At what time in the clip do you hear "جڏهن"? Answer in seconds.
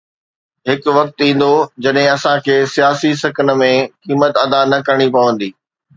1.83-2.07